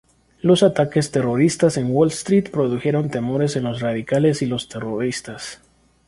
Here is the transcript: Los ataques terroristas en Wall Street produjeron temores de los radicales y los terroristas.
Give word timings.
Los 0.41 0.63
ataques 0.63 1.11
terroristas 1.11 1.77
en 1.77 1.91
Wall 1.91 2.07
Street 2.07 2.49
produjeron 2.49 3.11
temores 3.11 3.53
de 3.53 3.61
los 3.61 3.81
radicales 3.81 4.41
y 4.41 4.47
los 4.47 4.67
terroristas. 4.67 5.61